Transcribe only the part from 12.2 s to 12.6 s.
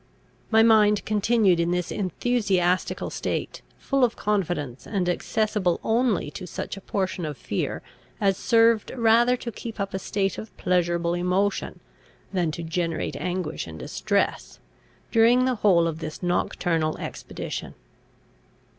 than